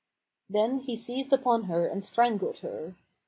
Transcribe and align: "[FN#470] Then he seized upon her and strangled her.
"[FN#470] 0.49 0.53
Then 0.55 0.79
he 0.79 0.95
seized 0.97 1.31
upon 1.31 1.63
her 1.65 1.85
and 1.85 2.03
strangled 2.03 2.57
her. 2.65 2.95